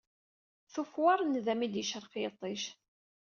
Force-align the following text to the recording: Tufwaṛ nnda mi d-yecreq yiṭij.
Tufwaṛ 0.73 1.19
nnda 1.23 1.53
mi 1.55 1.67
d-yecreq 1.67 2.13
yiṭij. 2.21 2.61